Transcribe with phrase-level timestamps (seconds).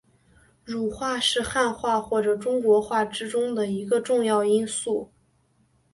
[0.65, 5.11] 儒化是汉化或中国化之中的一个重要因素。